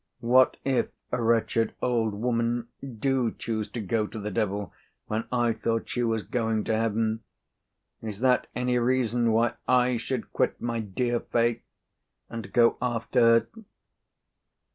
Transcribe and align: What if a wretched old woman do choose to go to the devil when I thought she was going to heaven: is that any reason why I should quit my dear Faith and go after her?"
What 0.21 0.57
if 0.65 0.87
a 1.11 1.21
wretched 1.21 1.75
old 1.79 2.15
woman 2.15 2.69
do 2.81 3.35
choose 3.37 3.69
to 3.73 3.81
go 3.81 4.07
to 4.07 4.17
the 4.17 4.31
devil 4.31 4.73
when 5.05 5.25
I 5.31 5.53
thought 5.53 5.89
she 5.89 6.01
was 6.01 6.23
going 6.23 6.63
to 6.63 6.75
heaven: 6.75 7.19
is 8.01 8.19
that 8.21 8.47
any 8.55 8.79
reason 8.79 9.31
why 9.31 9.53
I 9.67 9.97
should 9.97 10.33
quit 10.33 10.59
my 10.59 10.79
dear 10.79 11.19
Faith 11.19 11.61
and 12.31 12.51
go 12.51 12.79
after 12.81 13.19
her?" 13.41 13.47